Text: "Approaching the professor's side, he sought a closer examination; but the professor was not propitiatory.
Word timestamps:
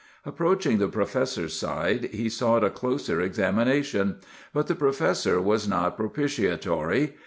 "Approaching 0.25 0.79
the 0.79 0.87
professor's 0.87 1.53
side, 1.53 2.05
he 2.05 2.27
sought 2.27 2.63
a 2.63 2.71
closer 2.71 3.21
examination; 3.21 4.15
but 4.51 4.65
the 4.65 4.73
professor 4.73 5.39
was 5.39 5.67
not 5.67 5.95
propitiatory. 5.95 7.13